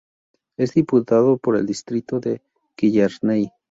Es 0.57 0.73
Diputado 0.73 1.37
por 1.37 1.55
el 1.55 1.67
distrito 1.67 2.19
de 2.19 2.41
Killarney. 2.75 3.51